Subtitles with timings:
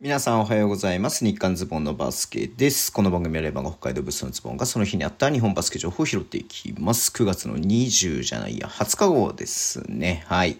[0.00, 1.24] 皆さんおはようございます。
[1.24, 2.92] 日刊ズボンのバスケです。
[2.92, 7.10] この番組はレバンが北海道ブースのズボンがその日にあった日本バスケ情報を拾っていきます。
[7.10, 10.22] 9月の20じゃないや、20日号ですね。
[10.28, 10.58] はい。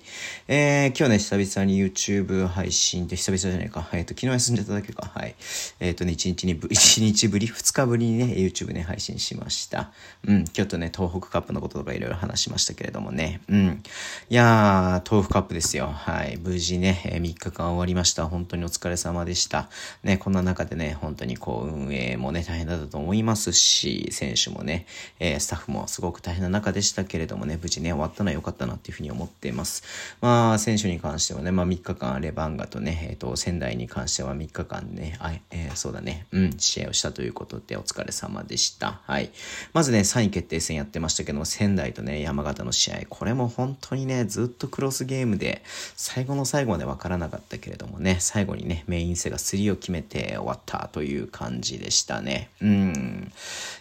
[0.48, 3.88] えー、今日ね、久々に YouTube 配信で、久々じゃないか。
[3.92, 5.08] えっ、と、昨日休んでただけか。
[5.14, 5.36] はい。
[5.78, 9.92] えっ、とね、1日にぶ、 1日ぶり、2日ぶりにね、YouTube ね、配信しました。
[10.26, 13.40] うん、今日とね、東北カップのこととかいろいろ話しましたけれどもね。
[13.48, 13.84] うん。
[14.30, 15.92] いやー、東北カップですよ。
[15.94, 16.38] はい。
[16.42, 18.26] 無事ね、えー3日間終わりました。
[18.26, 19.68] 本当にお疲れ様ででした。
[20.02, 24.86] ね、こんな中でね、本当にこう、運営もね、大変だったと思いますし、選手もね、
[25.20, 29.84] えースタッフもすごく大変な中でしたけれどもね、無事ね、終わったのは良かったなっていうふうに思っています。
[30.20, 39.00] まあ、選手に関してはね、まあ3日間レバンガとね、えっ、と、仙台に関しては3日間ね、あえーそうだね、うん、試合をしたということでお疲れ様でした。
[39.06, 39.30] はい。
[39.72, 45.62] まずね、3位決定戦やってましたけども、仙台とね、山形の試合、これも本当にね、ずっとクロスゲームで、
[45.96, 52.50] 最後の最後まで分からなかったけれどもね、最後にね、メインセが3を決めて終わったという感じでしたね。
[52.60, 53.32] うん。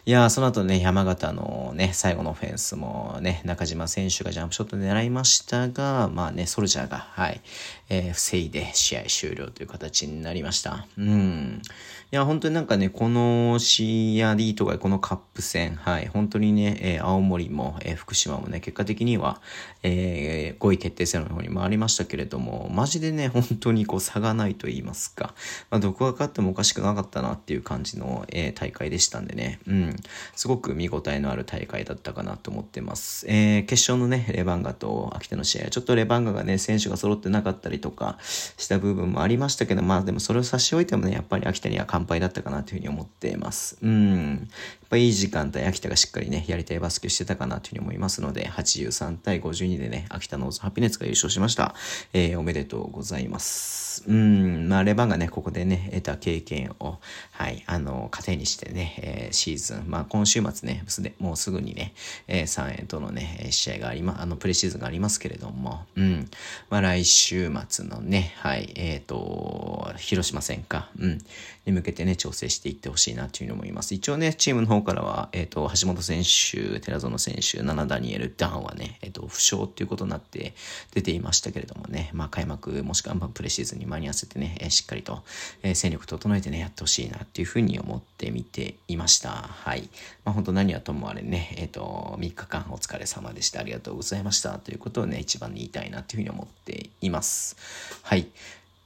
[0.05, 7.41] いやー、その後ね、山形のね、最後のオフェンスもね、中島選手がジャンプショット狙いましたが、まあね、ソルジャーが、はい、
[7.89, 10.87] えー防いで試合終了という形になりました。
[10.97, 11.61] うん。
[12.11, 19.41] いや、本当になんかね、この CRD とかこのカップ戦、はい、本当にね、えー青森も、えー福島もね、結果的には、
[19.83, 25.26] えー5位決定戦の方に回りましたけれども、マジでね、本当にこう差がないと言いますか、
[25.69, 29.95] まあ、どこが勝ってもおかしくなかったなっていう感じの、えー大会でしたんでね、うん、
[30.35, 33.25] すごく見応えのある大会だったかなと思ってます。
[33.27, 43.77] えー決勝のね、レバンガと秋田の試合、ちょっとレバンガがね、選手が揃ってなかったりとかした部分もありましたけど、まあでもそれを差し置いてもね、やっぱり秋田には完敗だったかなというふうに思っています。
[43.81, 44.33] うん。
[44.33, 51.75] やっぱいい時間帯、秋田がしっかりね、やりたいバスケしてたかなというふうに思いますので、83対52でね、秋田ノーズハピネッツが優勝しました。
[52.13, 54.03] えーおめでとうございます。
[54.07, 56.97] うん、まあレバンがね、ここでね、得た経験を、
[57.31, 61.93] はい、あの、糧にしてね、えーシーズン、まあ今週末ね、すでもうすぐにね、
[62.27, 66.29] えー、3円とのね、試合がありま、あの、プレシーズンがありますけれども、うん、
[66.69, 71.19] まあ来週末のね、はい、えっ、と、広島戦か、うん、
[71.65, 73.93] に向けてね、調整していってほしいなというふうに思います。
[73.93, 80.53] 一応ね、チームの方からは、えっ、と、橋本選手、寺園選手、七ダニエル、ダンはね、えっ、と、負傷っていうことになって
[80.93, 85.23] 出ていましたけれどもね、まあ開幕もしくはプレシーズンに間に合わせてね、えーしっかりと、
[85.63, 89.29] えー戦力整えてね、やってほしいなっていうふうに思って見ていました。
[89.29, 89.89] はい。
[90.25, 93.61] まあ本当何はともあれね、えっ、と、3日間お疲れ様でした。
[93.61, 94.59] ありがとうございました。
[94.59, 97.55] ということをね、一番に言いたいなっていうふうに思っています。
[98.03, 98.27] はい。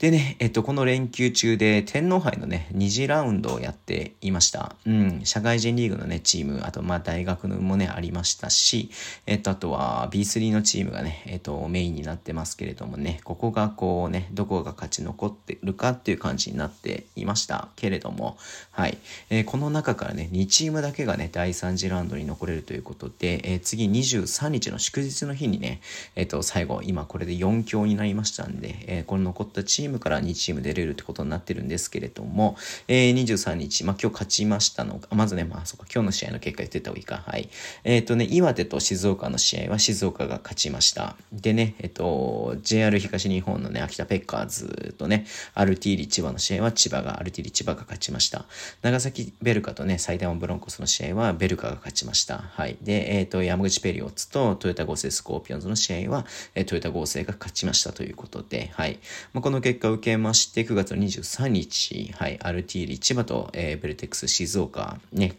[0.02, 4.76] でね、えっと、この連休中で天皇杯のね、2次ラウンドをやっていました。
[4.88, 8.90] うん、社会人リーグのね、チーム、あと、まあ、大学のもね、ありましたし、
[9.28, 18.40] えっと、あとは B3 のチームがね、えっと、メインになってますけれどもね、ここがこうね、どこが勝ち残ってるかっていう感じになっていましたけれども、
[18.72, 18.98] はい。
[19.30, 25.80] えーこの中からね、2チームだけがね、第3次ラウンドに残れるということで、えー次23日の祝日の日にね、
[26.16, 32.57] えっ、と、最後、今これで4強になりましたんで、えーこの残ったチームームから2チーム出れるってことになってるんですけれども、
[32.88, 37.24] えー23日、まあ、今日勝ちましたのが、まずね、まあ、そうか、今日の試合の結果言ってた方がいいか。
[37.25, 37.50] はい。
[37.84, 41.16] えっ、とね、岩手と静岡の試合は静岡が勝ちました。
[41.31, 48.46] でね、えっ、と、JR 東日本のね、秋田ペッカーズとね、アルティーリ千葉の試合は千葉が、アルティーリ千葉が勝ちました。
[48.81, 52.38] 長崎ベルカとね、埼玉ブロンコスの試合はベルカが勝ちました。
[52.38, 52.78] はい。
[52.81, 56.25] で、えっ、と、山口ペリオッツとトヨタ合成スコーピオンズの試合は、
[56.56, 59.00] えートヨタ合成が勝ちましたということで、はい。
[59.34, 65.36] まあ、この結果を受けまして、9月の23日、はい、アルティーリ千葉と、えーベルテックス静岡、ね、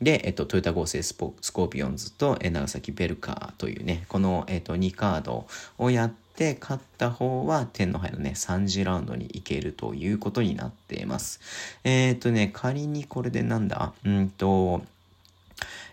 [0.00, 5.46] で、えっと、トヨタ合成スコーピオンズと、え長崎ベルカーというね、この、えっと、2カード
[5.78, 11.40] をやって、勝った方は天皇杯のね、3次ラウンドに行けるということになっています。
[11.84, 13.92] えっとね、仮にこれでなんだ？
[14.04, 14.82] うんと、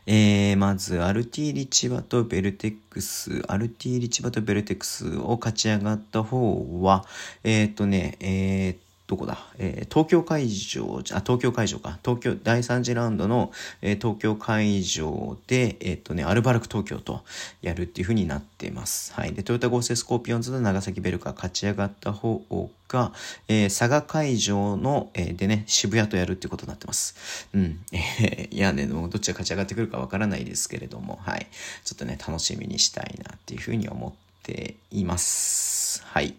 [0.06, 7.06] えー、まず、アルティリ千葉とベルテックス、アルティリ千葉とベルテックスを勝ち上がった方は、
[7.44, 12.00] えっ、とね、えっーどこだ、えー東京会場、あ、東京会場か。
[12.02, 17.22] 東京、第3次ラウンドの、えー東京会場で、えっ、とね、アルバルク東京と
[17.62, 19.14] やるっていう風になっています。
[19.14, 19.34] はい。
[19.34, 22.42] で、トヨタ合成スコーピオンズと長崎ベルカ勝ち上がった方
[22.88, 23.12] が、
[23.50, 27.50] えー佐賀会場の、えーでね、渋谷とやるっていうことになってます。
[27.54, 27.82] うん。
[27.92, 31.48] え ーいやね、でもどっちが勝ち上がってくるかわからないですけれども、はい。
[31.84, 36.04] ちょっとね、楽しみにしたいなっていう風に思ってています。
[36.06, 36.36] はい。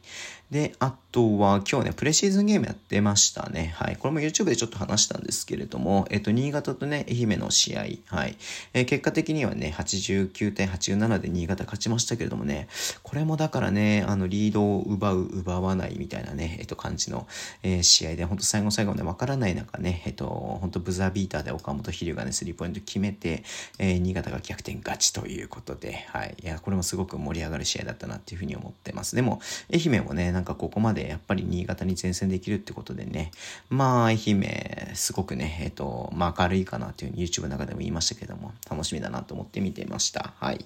[0.53, 3.73] で、あとは今日ね、プレシーズンゲームやってましたね。
[3.75, 3.97] はい。
[3.97, 7.85] これも YouTube でちょっと話したんですけれども、えっと、新潟とね、愛媛の試合。
[8.15, 8.37] はい。
[8.75, 12.69] えー、結果的にはね、89点87で新潟勝ちましたけれどもね、
[13.03, 17.27] これもだからね、あの、リードを奪う、奪わないみたいなね、えっと、感じの、
[17.63, 23.43] えー、試合で、本当最後最後ね、わからない中ね、えっと、本当ブザービーターで岡本飛龍がね、スリーポイント決めて、
[23.79, 26.37] えー、新潟が逆転勝ちということで、はい。
[26.43, 29.15] いや、これもすごく盛り上がる試合だだったなっていうふうに思ってます。
[29.15, 29.41] でも、
[29.73, 33.31] 愛媛もね、なんかここまでやっぱり新潟に前線できるってことでね、
[33.69, 40.33] まあ、愛媛、すごくね、えっ、と、まあ、明るいかなっていうふうに YouTube の中でも言いましたけども、楽しみだなと思って見てました。
[40.39, 40.65] はい。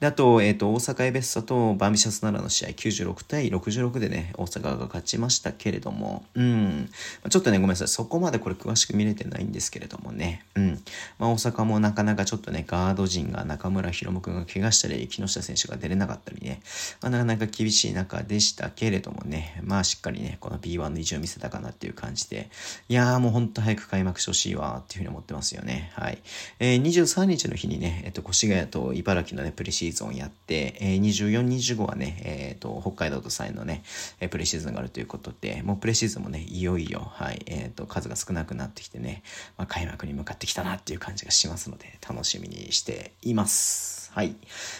[0.00, 6.90] で、あと、えっ、と、大阪エベッサとバーミシャス奈良の試合、96対66でね、大阪が勝ちましたけれども、うん、
[7.28, 10.82] ちょっとね、ごめんなさい、そこまでこれ詳しく見れてないんですけれどもね、うん、
[11.18, 16.60] まあ、大阪もなかなかちょっとね、ガード陣が中村博夢君が怪我したり、木下選手が出れなかったりね、
[17.00, 22.50] まあ、なかなか厳しい中でしたけれどもね、まあ、しっかりね、この B1 の意地を見せたかなっていう感じで、
[22.88, 25.92] いやーもうほんと早く開幕してほしいわっていうふうに思ってますよね。
[25.94, 26.18] はい。
[26.58, 33.82] えー、23日の日にね、えっと、越谷と茨城のね、プレシーズンをやって、えー、24、25はね、えっ、と、北海道とサイのね、
[34.20, 39.22] えプレシーズンがあるということで、もうプレシーズンもね、いよいよ、はい、えっ、と、数が少なくなってきてね、
[39.56, 44.07] まあ、開幕に向かってきたなっていう感じがしますので、楽しみにしています。
[44.18, 44.34] はい。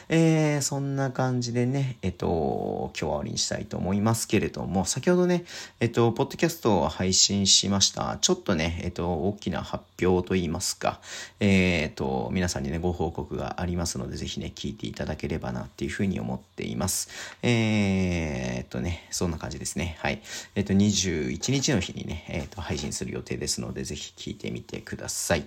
[0.09, 5.45] えー、そんな感じでね、えっと、今日は終わりにしたいと思いますけれども、先ほどね、
[5.79, 8.19] えっと、ポッドキャストを配信しました。
[8.21, 11.01] ちょっとね、えっと、大きな発表といいますか、
[11.39, 17.09] えー、っと、皆さんにね、ご報告がありますので、ぜひね、聞いていただければなっていうふうに思っています。
[17.45, 19.99] えー、っとね、そんな感じですね。
[20.01, 20.21] はい。
[20.57, 25.45] えっと、21日の日にね、えっと、配信する予定ですので、ぜひ聞いてみてください。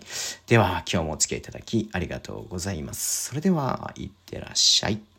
[0.47, 3.25] では、今日もお付き合いいただきありがとうございます。
[3.25, 5.10] それでは、いってらっしゃい。